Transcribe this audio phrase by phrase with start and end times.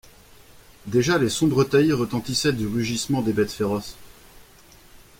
[0.87, 3.95] Déjà les sombres taillis retentissaient du rugissement des bêtes féroces...